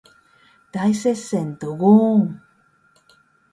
[0.71, 2.41] 大接戦ドゴーーン